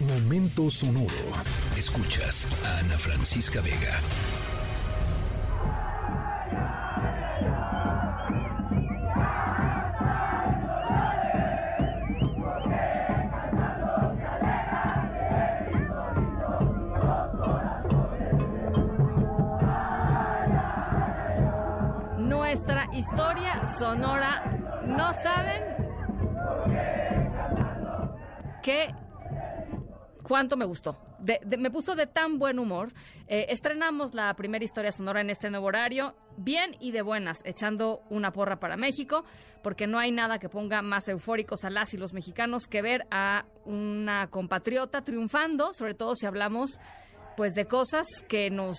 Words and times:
Momento 0.00 0.70
sonoro. 0.70 1.08
Escuchas 1.76 2.46
a 2.64 2.78
Ana 2.78 2.96
Francisca 2.96 3.60
Vega. 3.60 4.00
Nuestra 22.18 22.88
historia 22.92 23.66
sonora, 23.66 24.44
¿no 24.86 25.12
saben? 25.12 25.62
¿Qué 28.62 28.94
cuánto 30.28 30.56
me 30.56 30.66
gustó. 30.66 30.96
me 31.58 31.70
puso 31.70 31.96
de 31.96 32.06
tan 32.06 32.38
buen 32.38 32.58
humor. 32.58 32.92
Eh, 33.26 33.46
estrenamos 33.48 34.14
la 34.14 34.32
primera 34.34 34.64
historia 34.64 34.92
sonora 34.92 35.22
en 35.22 35.30
este 35.30 35.50
nuevo 35.50 35.66
horario, 35.66 36.14
bien 36.36 36.76
y 36.78 36.92
de 36.92 37.02
buenas, 37.02 37.38
echando 37.44 38.02
una 38.10 38.32
porra 38.32 38.60
para 38.60 38.76
México, 38.76 39.24
porque 39.62 39.86
no 39.86 39.98
hay 39.98 40.12
nada 40.12 40.38
que 40.38 40.48
ponga 40.48 40.82
más 40.82 41.08
eufóricos 41.08 41.64
a 41.64 41.70
las 41.70 41.94
y 41.94 41.96
los 41.96 42.12
mexicanos 42.12 42.64
que 42.68 42.82
ver 42.82 43.06
a 43.10 43.46
una 43.64 44.28
compatriota 44.28 45.02
triunfando, 45.02 45.72
sobre 45.72 45.94
todo 45.94 46.14
si 46.14 46.26
hablamos 46.26 46.78
pues 47.36 47.54
de 47.54 47.66
cosas 47.66 48.06
que 48.28 48.50
nos 48.50 48.78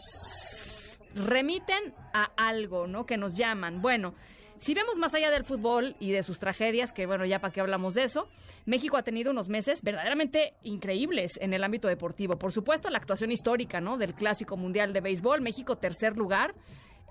remiten 1.16 1.94
a 2.14 2.32
algo, 2.38 2.88
¿no? 2.88 3.06
Que 3.06 3.18
nos 3.18 3.36
llaman. 3.36 3.82
Bueno, 3.82 4.14
si 4.60 4.74
vemos 4.74 4.98
más 4.98 5.14
allá 5.14 5.32
del 5.32 5.46
fútbol 5.46 5.96
y 6.00 6.12
de 6.12 6.22
sus 6.22 6.38
tragedias, 6.38 6.92
que 6.92 7.06
bueno, 7.06 7.26
ya 7.26 7.40
para 7.40 7.54
qué 7.54 7.62
hablamos 7.62 7.94
de 7.94 8.04
eso, 8.04 8.28
México 8.66 8.98
ha 8.98 9.04
tenido 9.04 9.32
unos 9.32 9.48
meses 9.48 9.82
verdaderamente 9.82 10.54
increíbles 10.64 11.40
en 11.42 11.54
el 11.54 11.64
ámbito 11.64 11.88
deportivo. 11.88 12.38
Por 12.38 12.52
supuesto, 12.52 12.90
la 12.90 12.98
actuación 12.98 13.32
histórica, 13.32 13.80
¿no? 13.80 13.98
Del 13.98 14.14
Clásico 14.14 14.58
Mundial 14.58 14.92
de 14.92 15.00
Béisbol, 15.00 15.40
México 15.40 15.78
tercer 15.78 16.18
lugar, 16.18 16.54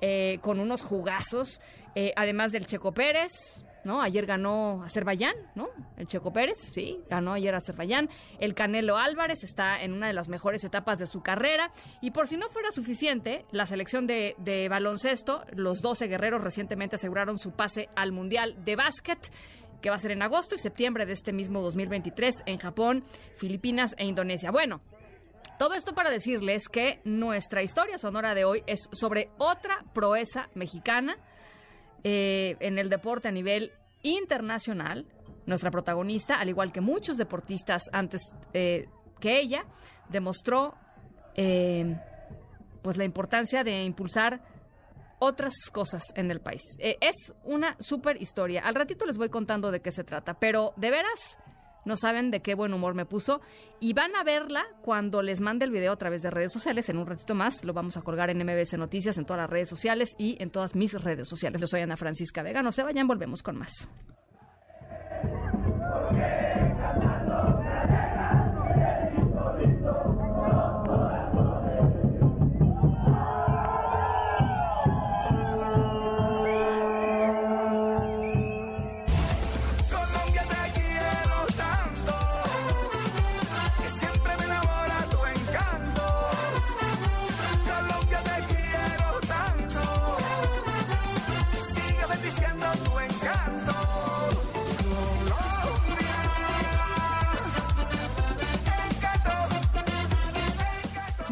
eh, 0.02 0.38
con 0.42 0.60
unos 0.60 0.82
jugazos, 0.82 1.60
eh, 1.94 2.12
además 2.16 2.52
del 2.52 2.66
Checo 2.66 2.92
Pérez, 2.92 3.64
¿no? 3.84 4.02
Ayer 4.02 4.26
ganó 4.26 4.82
Azerbaiyán, 4.82 5.34
¿no? 5.54 5.68
El 5.96 6.06
Checo 6.06 6.32
Pérez, 6.32 6.56
sí, 6.72 7.00
ganó 7.08 7.32
ayer 7.32 7.54
Azerbaiyán. 7.54 8.08
El 8.38 8.54
Canelo 8.54 8.96
Álvarez 8.96 9.44
está 9.44 9.82
en 9.82 9.92
una 9.92 10.06
de 10.06 10.12
las 10.12 10.28
mejores 10.28 10.64
etapas 10.64 10.98
de 10.98 11.06
su 11.06 11.22
carrera. 11.22 11.70
Y 12.00 12.10
por 12.10 12.28
si 12.28 12.36
no 12.36 12.48
fuera 12.48 12.70
suficiente, 12.70 13.44
la 13.50 13.66
selección 13.66 14.06
de, 14.06 14.34
de 14.38 14.68
baloncesto, 14.68 15.44
los 15.54 15.80
12 15.80 16.08
guerreros 16.08 16.42
recientemente 16.42 16.96
aseguraron 16.96 17.38
su 17.38 17.52
pase 17.52 17.88
al 17.96 18.12
Mundial 18.12 18.56
de 18.64 18.76
Básquet 18.76 19.30
que 19.80 19.90
va 19.90 19.96
a 19.96 20.00
ser 20.00 20.10
en 20.10 20.22
agosto 20.22 20.56
y 20.56 20.58
septiembre 20.58 21.06
de 21.06 21.12
este 21.12 21.32
mismo 21.32 21.62
2023 21.62 22.42
en 22.46 22.58
Japón, 22.58 23.04
Filipinas 23.36 23.94
e 23.96 24.06
Indonesia. 24.06 24.50
Bueno, 24.50 24.80
todo 25.58 25.74
esto 25.74 25.94
para 25.94 26.10
decirles 26.10 26.68
que 26.68 27.00
nuestra 27.04 27.62
historia 27.62 27.98
sonora 27.98 28.34
de 28.34 28.44
hoy 28.44 28.62
es 28.66 28.88
sobre 28.92 29.30
otra 29.38 29.84
proeza 29.92 30.48
mexicana 30.54 31.16
eh, 32.04 32.56
en 32.60 32.78
el 32.78 32.88
deporte 32.88 33.28
a 33.28 33.32
nivel 33.32 33.72
internacional. 34.02 35.06
Nuestra 35.46 35.70
protagonista, 35.70 36.38
al 36.40 36.48
igual 36.50 36.72
que 36.72 36.80
muchos 36.80 37.16
deportistas 37.16 37.84
antes 37.92 38.20
eh, 38.52 38.88
que 39.18 39.38
ella, 39.38 39.64
demostró 40.08 40.74
eh, 41.34 41.96
pues 42.82 42.96
la 42.98 43.04
importancia 43.04 43.64
de 43.64 43.82
impulsar 43.84 44.42
otras 45.20 45.54
cosas 45.72 46.04
en 46.14 46.30
el 46.30 46.40
país. 46.40 46.62
es 46.78 47.32
una 47.44 47.76
super 47.80 48.20
historia. 48.22 48.62
Al 48.62 48.74
ratito 48.74 49.04
les 49.04 49.18
voy 49.18 49.30
contando 49.30 49.70
de 49.70 49.80
qué 49.80 49.90
se 49.90 50.04
trata, 50.04 50.34
pero 50.34 50.74
de 50.76 50.90
veras 50.90 51.38
no 51.88 51.96
saben 51.96 52.30
de 52.30 52.40
qué 52.40 52.54
buen 52.54 52.72
humor 52.72 52.94
me 52.94 53.06
puso 53.06 53.40
y 53.80 53.94
van 53.94 54.14
a 54.14 54.22
verla 54.22 54.64
cuando 54.82 55.22
les 55.22 55.40
mande 55.40 55.64
el 55.64 55.72
video 55.72 55.92
a 55.92 55.96
través 55.96 56.22
de 56.22 56.30
redes 56.30 56.52
sociales. 56.52 56.88
En 56.88 56.98
un 56.98 57.06
ratito 57.06 57.34
más 57.34 57.64
lo 57.64 57.72
vamos 57.72 57.96
a 57.96 58.02
colgar 58.02 58.30
en 58.30 58.38
MBS 58.38 58.78
Noticias, 58.78 59.18
en 59.18 59.24
todas 59.24 59.40
las 59.40 59.50
redes 59.50 59.68
sociales 59.68 60.14
y 60.18 60.40
en 60.40 60.50
todas 60.50 60.76
mis 60.76 60.94
redes 60.94 61.28
sociales. 61.28 61.60
Yo 61.60 61.66
soy 61.66 61.80
Ana 61.80 61.96
Francisca 61.96 62.42
Vega. 62.42 62.62
No 62.62 62.70
se 62.70 62.84
vayan, 62.84 63.08
volvemos 63.08 63.42
con 63.42 63.56
más. 63.56 63.88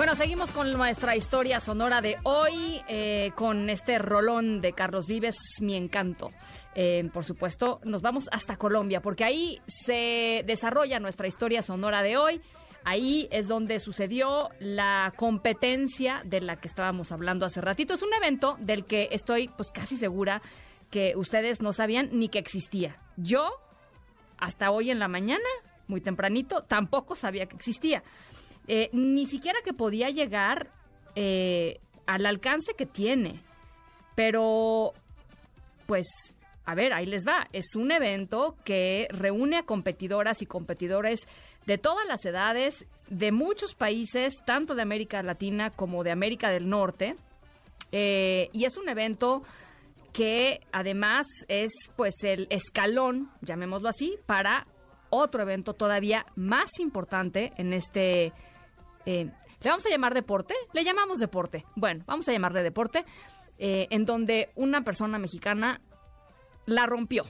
Bueno, 0.06 0.18
seguimos 0.18 0.52
con 0.52 0.72
nuestra 0.72 1.16
historia 1.16 1.58
sonora 1.58 2.00
de 2.00 2.16
hoy, 2.22 2.80
eh, 2.86 3.32
con 3.34 3.68
este 3.68 3.98
rolón 3.98 4.60
de 4.60 4.72
Carlos 4.72 5.08
Vives, 5.08 5.36
Mi 5.60 5.74
Encanto. 5.74 6.30
Eh, 6.76 7.10
por 7.12 7.24
supuesto, 7.24 7.80
nos 7.82 8.02
vamos 8.02 8.28
hasta 8.30 8.56
Colombia, 8.56 9.02
porque 9.02 9.24
ahí 9.24 9.60
se 9.66 10.44
desarrolla 10.46 11.00
nuestra 11.00 11.26
historia 11.26 11.60
sonora 11.60 12.02
de 12.02 12.18
hoy. 12.18 12.40
Ahí 12.84 13.26
es 13.32 13.48
donde 13.48 13.80
sucedió 13.80 14.50
la 14.60 15.12
competencia 15.16 16.22
de 16.24 16.40
la 16.40 16.54
que 16.54 16.68
estábamos 16.68 17.10
hablando 17.10 17.44
hace 17.44 17.60
ratito. 17.60 17.92
Es 17.92 18.02
un 18.02 18.14
evento 18.14 18.56
del 18.60 18.84
que 18.84 19.08
estoy 19.10 19.48
pues 19.48 19.72
casi 19.72 19.96
segura 19.96 20.40
que 20.88 21.16
ustedes 21.16 21.62
no 21.62 21.72
sabían 21.72 22.10
ni 22.12 22.28
que 22.28 22.38
existía. 22.38 23.02
Yo, 23.16 23.50
hasta 24.38 24.70
hoy 24.70 24.92
en 24.92 25.00
la 25.00 25.08
mañana, 25.08 25.42
muy 25.88 26.00
tempranito, 26.00 26.62
tampoco 26.62 27.16
sabía 27.16 27.46
que 27.46 27.56
existía. 27.56 28.04
Eh, 28.68 28.90
ni 28.92 29.26
siquiera 29.26 29.60
que 29.64 29.72
podía 29.72 30.10
llegar 30.10 30.70
eh, 31.14 31.78
al 32.06 32.26
alcance 32.26 32.74
que 32.74 32.86
tiene. 32.86 33.42
Pero, 34.14 34.92
pues, 35.86 36.06
a 36.64 36.74
ver, 36.74 36.92
ahí 36.92 37.06
les 37.06 37.26
va. 37.26 37.48
Es 37.52 37.76
un 37.76 37.92
evento 37.92 38.56
que 38.64 39.08
reúne 39.10 39.56
a 39.56 39.62
competidoras 39.62 40.42
y 40.42 40.46
competidores 40.46 41.28
de 41.66 41.78
todas 41.78 42.06
las 42.06 42.24
edades, 42.24 42.86
de 43.08 43.30
muchos 43.32 43.74
países, 43.74 44.42
tanto 44.44 44.74
de 44.74 44.82
América 44.82 45.22
Latina 45.22 45.70
como 45.70 46.02
de 46.02 46.10
América 46.10 46.50
del 46.50 46.68
Norte. 46.68 47.16
Eh, 47.92 48.50
y 48.52 48.64
es 48.64 48.76
un 48.76 48.88
evento 48.88 49.42
que 50.12 50.60
además 50.72 51.26
es 51.48 51.72
pues 51.94 52.14
el 52.22 52.46
escalón, 52.50 53.30
llamémoslo 53.42 53.88
así, 53.88 54.18
para 54.26 54.66
otro 55.10 55.42
evento 55.42 55.74
todavía 55.74 56.26
más 56.34 56.80
importante 56.80 57.52
en 57.58 57.72
este 57.72 58.32
eh, 59.06 59.30
¿le 59.62 59.70
vamos 59.70 59.86
a 59.86 59.88
llamar 59.88 60.12
deporte? 60.12 60.54
Le 60.72 60.84
llamamos 60.84 61.18
deporte. 61.18 61.64
Bueno, 61.74 62.04
vamos 62.06 62.28
a 62.28 62.32
llamarle 62.32 62.62
deporte, 62.62 63.04
eh, 63.58 63.86
en 63.90 64.04
donde 64.04 64.50
una 64.56 64.82
persona 64.82 65.18
mexicana 65.18 65.80
la 66.66 66.86
rompió. 66.86 67.24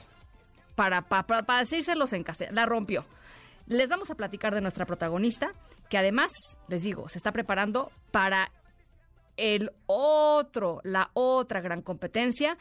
Para, 0.75 1.07
para, 1.07 1.25
para 1.25 1.59
decírselos 1.59 2.13
en 2.13 2.23
castellano, 2.23 2.55
la 2.55 2.65
rompió. 2.65 3.05
Les 3.67 3.89
vamos 3.89 4.11
a 4.11 4.15
platicar 4.15 4.53
de 4.53 4.61
nuestra 4.61 4.85
protagonista, 4.85 5.51
que 5.89 5.97
además, 5.97 6.31
les 6.67 6.83
digo, 6.83 7.09
se 7.09 7.17
está 7.17 7.31
preparando 7.31 7.91
para 8.11 8.51
el 9.37 9.71
otro, 9.85 10.81
la 10.83 11.09
otra 11.13 11.61
gran 11.61 11.81
competencia 11.81 12.57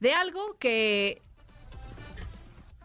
de 0.00 0.12
algo 0.12 0.56
que 0.58 1.22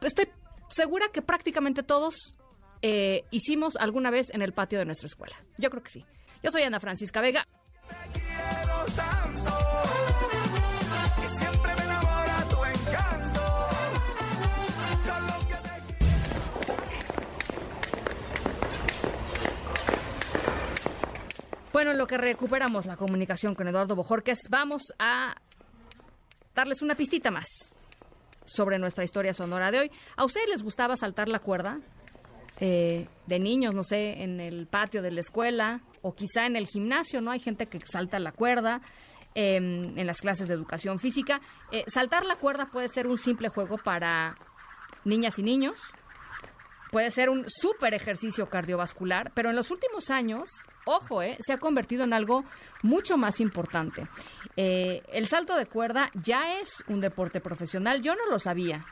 estoy 0.01 0.29
segura 0.69 1.09
que 1.11 1.21
prácticamente 1.21 1.83
todos 1.83 2.37
eh, 2.81 3.23
hicimos 3.31 3.75
alguna 3.75 4.09
vez 4.11 4.29
en 4.33 4.41
el 4.41 4.53
patio 4.53 4.79
de 4.79 4.85
nuestra 4.85 5.07
escuela. 5.07 5.35
Yo 5.57 5.69
creo 5.69 5.83
que 5.83 5.89
sí. 5.89 6.05
Yo 6.43 6.51
soy 6.51 6.63
Ana 6.63 6.79
Francisca 6.79 7.21
Vega. 7.21 7.47
Bueno, 21.73 21.91
en 21.91 21.97
lo 21.97 22.05
que 22.05 22.17
recuperamos 22.17 22.85
la 22.85 22.97
comunicación 22.97 23.55
con 23.55 23.67
Eduardo 23.67 23.95
Bojorques, 23.95 24.39
vamos 24.49 24.83
a 24.99 25.35
darles 26.53 26.81
una 26.81 26.95
pistita 26.95 27.31
más 27.31 27.47
sobre 28.45 28.77
nuestra 28.77 29.03
historia 29.05 29.33
sonora 29.33 29.71
de 29.71 29.79
hoy. 29.79 29.91
¿A 30.17 30.25
ustedes 30.25 30.49
les 30.49 30.63
gustaba 30.63 30.97
saltar 30.97 31.29
la 31.29 31.39
cuerda? 31.39 31.79
Eh, 32.63 33.07
de 33.25 33.39
niños, 33.39 33.73
no 33.73 33.83
sé, 33.83 34.21
en 34.21 34.39
el 34.39 34.67
patio 34.67 35.01
de 35.01 35.11
la 35.11 35.19
escuela 35.19 35.81
o 36.01 36.13
quizá 36.13 36.45
en 36.45 36.55
el 36.55 36.67
gimnasio, 36.67 37.19
¿no? 37.19 37.31
Hay 37.31 37.39
gente 37.39 37.65
que 37.65 37.79
salta 37.85 38.19
la 38.19 38.31
cuerda. 38.31 38.81
Em, 39.33 39.97
en 39.97 40.07
las 40.07 40.19
clases 40.19 40.49
de 40.49 40.53
educación 40.53 40.99
física. 40.99 41.39
Eh, 41.71 41.85
saltar 41.87 42.25
la 42.25 42.35
cuerda 42.35 42.65
puede 42.65 42.89
ser 42.89 43.07
un 43.07 43.17
simple 43.17 43.47
juego 43.47 43.77
para 43.77 44.35
niñas 45.05 45.39
y 45.39 45.43
niños, 45.43 45.79
puede 46.91 47.09
ser 47.11 47.29
un 47.29 47.45
súper 47.47 47.93
ejercicio 47.93 48.49
cardiovascular, 48.49 49.31
pero 49.33 49.49
en 49.49 49.55
los 49.55 49.71
últimos 49.71 50.09
años, 50.09 50.49
ojo, 50.85 51.21
eh, 51.21 51.37
se 51.39 51.53
ha 51.53 51.57
convertido 51.57 52.03
en 52.03 52.11
algo 52.11 52.43
mucho 52.83 53.17
más 53.17 53.39
importante. 53.39 54.05
Eh, 54.57 55.01
el 55.13 55.27
salto 55.27 55.55
de 55.55 55.65
cuerda 55.65 56.11
ya 56.13 56.59
es 56.59 56.83
un 56.87 56.99
deporte 56.99 57.39
profesional, 57.39 58.01
yo 58.01 58.15
no 58.15 58.27
lo 58.29 58.37
sabía. 58.37 58.85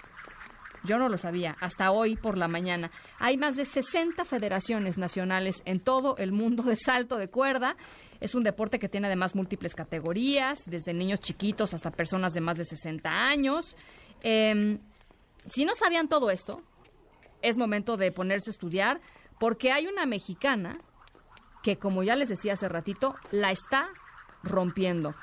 Yo 0.89 0.97
no 0.97 1.07
lo 1.07 1.19
sabía, 1.19 1.55
hasta 1.59 1.91
hoy 1.91 2.15
por 2.15 2.35
la 2.35 2.47
mañana. 2.47 2.89
Hay 3.19 3.37
más 3.37 3.55
de 3.55 3.65
60 3.65 4.25
federaciones 4.25 4.97
nacionales 4.97 5.61
en 5.65 5.79
todo 5.79 6.17
el 6.17 6.31
mundo 6.31 6.63
de 6.63 6.75
salto 6.75 7.17
de 7.17 7.29
cuerda. 7.29 7.77
Es 8.19 8.33
un 8.33 8.41
deporte 8.41 8.79
que 8.79 8.89
tiene 8.89 9.05
además 9.05 9.35
múltiples 9.35 9.75
categorías, 9.75 10.63
desde 10.65 10.95
niños 10.95 11.19
chiquitos 11.19 11.75
hasta 11.75 11.91
personas 11.91 12.33
de 12.33 12.41
más 12.41 12.57
de 12.57 12.65
60 12.65 13.07
años. 13.07 13.77
Em, 14.23 14.79
si 15.45 15.63
no 15.63 15.75
sabían 15.75 16.07
todo 16.07 16.31
esto, 16.31 16.63
es 17.43 17.55
momento 17.55 17.95
de 17.95 18.11
ponerse 18.11 18.49
a 18.49 18.53
estudiar 18.53 18.99
porque 19.39 19.71
hay 19.71 19.85
una 19.85 20.07
mexicana 20.07 20.79
que, 21.61 21.77
como 21.77 22.01
ya 22.01 22.15
les 22.15 22.29
decía 22.29 22.53
hace 22.53 22.67
ratito, 22.67 23.15
la 23.29 23.51
está 23.51 23.89
rompiendo. 24.41 25.13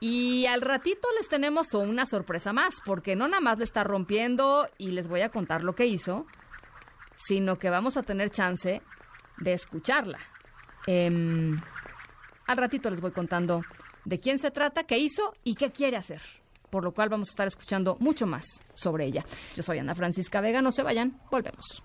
Y 0.00 0.46
al 0.46 0.60
ratito 0.60 1.08
les 1.16 1.28
tenemos 1.28 1.72
una 1.74 2.04
sorpresa 2.06 2.52
más, 2.52 2.76
porque 2.84 3.16
no 3.16 3.28
nada 3.28 3.40
más 3.40 3.58
le 3.58 3.64
está 3.64 3.82
rompiendo 3.82 4.68
y 4.78 4.90
les 4.90 5.08
voy 5.08 5.22
a 5.22 5.30
contar 5.30 5.64
lo 5.64 5.74
que 5.74 5.86
hizo, 5.86 6.26
sino 7.16 7.56
que 7.56 7.70
vamos 7.70 7.96
a 7.96 8.02
tener 8.02 8.30
chance 8.30 8.82
de 9.38 9.52
escucharla. 9.52 10.18
Em, 10.86 11.56
al 12.46 12.56
ratito 12.56 12.90
les 12.90 13.00
voy 13.00 13.12
contando 13.12 13.62
de 14.04 14.20
quién 14.20 14.38
se 14.38 14.50
trata, 14.50 14.84
qué 14.84 14.98
hizo 14.98 15.32
y 15.44 15.54
qué 15.54 15.72
quiere 15.72 15.96
hacer. 15.96 16.22
Por 16.70 16.84
lo 16.84 16.92
cual 16.92 17.08
vamos 17.08 17.28
a 17.28 17.32
estar 17.32 17.46
escuchando 17.46 17.96
mucho 18.00 18.26
más 18.26 18.44
sobre 18.74 19.06
ella. 19.06 19.24
Yo 19.54 19.62
soy 19.62 19.78
Ana 19.78 19.94
Francisca 19.94 20.40
Vega, 20.40 20.60
no 20.60 20.72
se 20.72 20.82
vayan, 20.82 21.20
volvemos. 21.30 21.82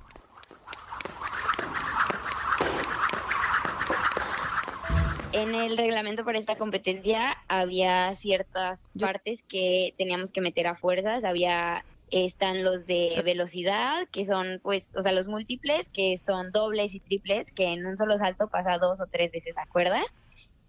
En 5.33 5.55
el 5.55 5.77
reglamento 5.77 6.25
para 6.25 6.39
esta 6.39 6.57
competencia 6.57 7.37
había 7.47 8.13
ciertas 8.17 8.89
partes 8.99 9.41
que 9.43 9.93
teníamos 9.97 10.33
que 10.33 10.41
meter 10.41 10.67
a 10.67 10.75
fuerzas, 10.75 11.23
había 11.23 11.85
están 12.09 12.65
los 12.65 12.85
de 12.85 13.21
velocidad, 13.23 14.07
que 14.11 14.25
son 14.25 14.59
pues, 14.61 14.93
o 14.95 15.01
sea, 15.01 15.13
los 15.13 15.27
múltiples, 15.27 15.87
que 15.87 16.17
son 16.17 16.51
dobles 16.51 16.93
y 16.93 16.99
triples, 16.99 17.51
que 17.51 17.67
en 17.67 17.85
un 17.85 17.95
solo 17.95 18.17
salto 18.17 18.49
pasa 18.49 18.77
dos 18.77 18.99
o 18.99 19.07
tres 19.09 19.31
veces 19.31 19.55
la 19.55 19.65
cuerda. 19.67 20.03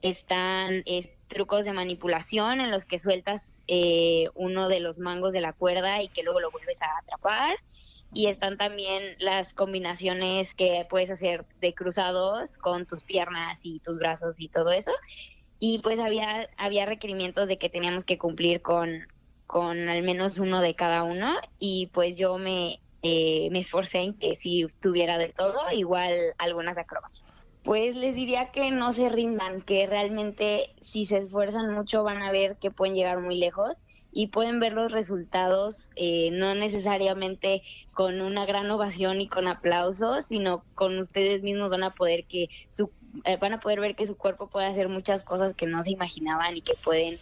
Están 0.00 0.82
eh, 0.86 1.12
trucos 1.26 1.64
de 1.64 1.72
manipulación 1.72 2.60
en 2.60 2.70
los 2.70 2.84
que 2.84 3.00
sueltas 3.00 3.64
eh, 3.66 4.28
uno 4.34 4.68
de 4.68 4.78
los 4.78 5.00
mangos 5.00 5.32
de 5.32 5.40
la 5.40 5.52
cuerda 5.52 6.02
y 6.02 6.08
que 6.08 6.22
luego 6.22 6.38
lo 6.38 6.52
vuelves 6.52 6.80
a 6.82 6.98
atrapar 6.98 7.56
y 8.14 8.26
están 8.26 8.56
también 8.58 9.16
las 9.18 9.54
combinaciones 9.54 10.54
que 10.54 10.86
puedes 10.88 11.10
hacer 11.10 11.46
de 11.60 11.74
cruzados 11.74 12.58
con 12.58 12.86
tus 12.86 13.02
piernas 13.02 13.60
y 13.62 13.80
tus 13.80 13.98
brazos 13.98 14.38
y 14.38 14.48
todo 14.48 14.70
eso. 14.72 14.92
Y 15.58 15.78
pues 15.78 15.98
había, 15.98 16.48
había 16.56 16.86
requerimientos 16.86 17.48
de 17.48 17.58
que 17.58 17.70
teníamos 17.70 18.04
que 18.04 18.18
cumplir 18.18 18.60
con, 18.60 19.06
con 19.46 19.88
al 19.88 20.02
menos 20.02 20.38
uno 20.38 20.60
de 20.60 20.74
cada 20.74 21.04
uno 21.04 21.36
y 21.58 21.88
pues 21.92 22.18
yo 22.18 22.36
me, 22.38 22.80
eh, 23.02 23.48
me 23.50 23.60
esforcé 23.60 23.98
en 23.98 24.18
que 24.18 24.36
si 24.36 24.66
tuviera 24.80 25.18
de 25.18 25.28
todo, 25.28 25.70
igual 25.72 26.12
algunas 26.38 26.76
acrobacias. 26.76 27.31
Pues 27.62 27.94
les 27.94 28.14
diría 28.16 28.50
que 28.50 28.72
no 28.72 28.92
se 28.92 29.08
rindan, 29.08 29.62
que 29.62 29.86
realmente 29.86 30.74
si 30.80 31.04
se 31.06 31.18
esfuerzan 31.18 31.72
mucho 31.72 32.02
van 32.02 32.20
a 32.22 32.32
ver 32.32 32.58
que 32.58 32.72
pueden 32.72 32.94
llegar 32.96 33.20
muy 33.20 33.36
lejos 33.36 33.82
y 34.10 34.28
pueden 34.28 34.58
ver 34.58 34.72
los 34.72 34.90
resultados 34.90 35.88
eh, 35.94 36.30
no 36.32 36.56
necesariamente 36.56 37.62
con 37.92 38.20
una 38.20 38.46
gran 38.46 38.68
ovación 38.70 39.20
y 39.20 39.28
con 39.28 39.46
aplausos, 39.46 40.26
sino 40.26 40.66
con 40.74 40.98
ustedes 40.98 41.42
mismos 41.42 41.70
van 41.70 41.84
a 41.84 41.94
poder 41.94 42.26
que 42.26 42.48
su 42.68 42.92
eh, 43.24 43.36
van 43.36 43.52
a 43.52 43.60
poder 43.60 43.78
ver 43.80 43.94
que 43.94 44.06
su 44.08 44.16
cuerpo 44.16 44.48
puede 44.50 44.66
hacer 44.66 44.88
muchas 44.88 45.22
cosas 45.22 45.54
que 45.54 45.66
no 45.66 45.84
se 45.84 45.90
imaginaban 45.92 46.56
y 46.56 46.62
que 46.62 46.74
pueden 46.76 47.20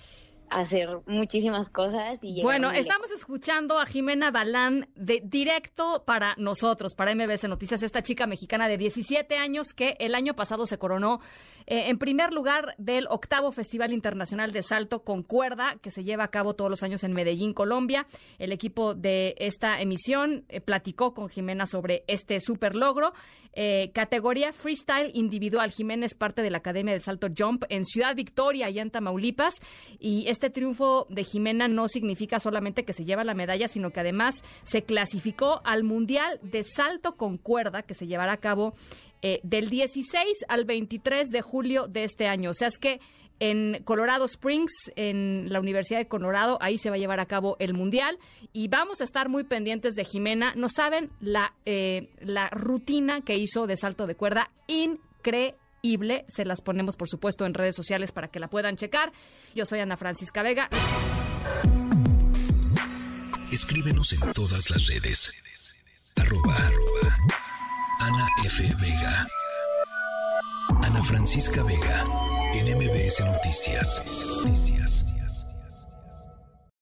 hacer 0.50 0.88
muchísimas 1.06 1.70
cosas. 1.70 2.18
Y 2.22 2.42
bueno, 2.42 2.70
estamos 2.70 3.10
escuchando 3.10 3.78
a 3.78 3.86
Jimena 3.86 4.30
Dalán 4.30 4.88
de 4.94 5.22
directo 5.24 6.04
para 6.04 6.34
nosotros, 6.36 6.94
para 6.94 7.14
MBS 7.14 7.48
Noticias, 7.48 7.82
esta 7.82 8.02
chica 8.02 8.26
mexicana 8.26 8.68
de 8.68 8.76
17 8.76 9.36
años 9.36 9.72
que 9.74 9.96
el 10.00 10.14
año 10.14 10.34
pasado 10.34 10.66
se 10.66 10.78
coronó 10.78 11.20
eh, 11.66 11.88
en 11.88 11.98
primer 11.98 12.32
lugar 12.32 12.74
del 12.78 13.06
octavo 13.08 13.52
Festival 13.52 13.92
Internacional 13.92 14.50
de 14.52 14.62
Salto 14.62 15.04
con 15.04 15.22
Cuerda, 15.22 15.76
que 15.80 15.90
se 15.90 16.02
lleva 16.04 16.24
a 16.24 16.28
cabo 16.28 16.54
todos 16.54 16.70
los 16.70 16.82
años 16.82 17.04
en 17.04 17.12
Medellín, 17.12 17.54
Colombia. 17.54 18.06
El 18.38 18.52
equipo 18.52 18.94
de 18.94 19.36
esta 19.38 19.80
emisión 19.80 20.44
eh, 20.48 20.60
platicó 20.60 21.14
con 21.14 21.28
Jimena 21.28 21.66
sobre 21.66 22.04
este 22.06 22.40
super 22.40 22.74
logro. 22.74 23.12
Eh, 23.52 23.90
categoría 23.92 24.52
freestyle 24.52 25.10
individual. 25.14 25.70
Jimena 25.70 26.06
es 26.06 26.14
parte 26.14 26.42
de 26.42 26.50
la 26.50 26.58
Academia 26.58 26.94
de 26.94 27.00
Salto 27.00 27.28
Jump 27.36 27.64
en 27.68 27.84
Ciudad 27.84 28.14
Victoria, 28.14 28.66
allá 28.66 28.82
en 28.82 28.90
Tamaulipas. 28.90 29.60
Y 29.98 30.28
este 30.28 30.39
triunfo 30.48 31.06
de 31.10 31.24
Jimena 31.24 31.68
no 31.68 31.88
significa 31.88 32.40
solamente 32.40 32.84
que 32.84 32.94
se 32.94 33.04
lleva 33.04 33.24
la 33.24 33.34
medalla, 33.34 33.68
sino 33.68 33.90
que 33.90 34.00
además 34.00 34.42
se 34.62 34.84
clasificó 34.84 35.60
al 35.64 35.84
Mundial 35.84 36.40
de 36.42 36.62
Salto 36.64 37.16
con 37.16 37.36
Cuerda, 37.36 37.82
que 37.82 37.94
se 37.94 38.06
llevará 38.06 38.32
a 38.32 38.36
cabo 38.38 38.74
eh, 39.20 39.40
del 39.42 39.68
16 39.68 40.46
al 40.48 40.64
23 40.64 41.28
de 41.28 41.42
julio 41.42 41.88
de 41.88 42.04
este 42.04 42.26
año. 42.26 42.50
O 42.50 42.54
sea, 42.54 42.68
es 42.68 42.78
que 42.78 43.00
en 43.38 43.82
Colorado 43.84 44.24
Springs, 44.24 44.92
en 44.96 45.46
la 45.50 45.60
Universidad 45.60 45.98
de 45.98 46.08
Colorado, 46.08 46.58
ahí 46.60 46.78
se 46.78 46.90
va 46.90 46.96
a 46.96 46.98
llevar 46.98 47.20
a 47.20 47.26
cabo 47.26 47.56
el 47.58 47.74
Mundial 47.74 48.18
y 48.52 48.68
vamos 48.68 49.00
a 49.00 49.04
estar 49.04 49.28
muy 49.28 49.44
pendientes 49.44 49.94
de 49.94 50.04
Jimena. 50.04 50.54
No 50.56 50.68
saben 50.68 51.10
la, 51.20 51.54
eh, 51.66 52.08
la 52.20 52.48
rutina 52.50 53.22
que 53.22 53.36
hizo 53.36 53.66
de 53.66 53.76
salto 53.76 54.06
de 54.06 54.14
cuerda, 54.14 54.50
increíble. 54.68 55.59
Se 56.28 56.44
las 56.44 56.60
ponemos, 56.60 56.96
por 56.96 57.08
supuesto, 57.08 57.46
en 57.46 57.54
redes 57.54 57.74
sociales 57.74 58.12
para 58.12 58.28
que 58.28 58.40
la 58.40 58.48
puedan 58.48 58.76
checar. 58.76 59.12
Yo 59.54 59.66
soy 59.66 59.80
Ana 59.80 59.96
Francisca 59.96 60.42
Vega. 60.42 60.68
Escríbenos 63.50 64.12
en 64.12 64.32
todas 64.32 64.70
las 64.70 64.86
redes. 64.86 65.32
Arroba, 66.16 66.56
Ana 68.00 68.26
F. 68.44 68.62
Vega. 68.80 69.26
Ana 70.82 71.02
Francisca 71.02 71.62
Vega. 71.64 72.04
En 72.54 72.76
MBS 72.76 73.20
Noticias. 73.20 74.02
Noticias. 74.44 75.09